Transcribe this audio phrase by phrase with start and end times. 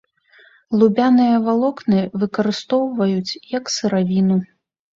[0.79, 4.43] Лубяныя валокны выкарыстоўваюць як сыравіну.